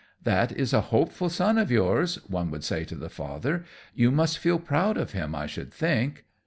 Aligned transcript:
"That 0.23 0.51
is 0.51 0.73
a 0.73 0.81
hopeful 0.81 1.29
son 1.29 1.59
of 1.59 1.69
yours," 1.69 2.15
one 2.27 2.49
would 2.49 2.63
say 2.63 2.85
to 2.85 2.95
the 2.95 3.07
father; 3.07 3.65
"you 3.93 4.09
must 4.09 4.39
feel 4.39 4.57
proud 4.57 4.97
of 4.97 5.11
him 5.11 5.35
I 5.35 5.45
should 5.45 5.71
think." 5.71 6.25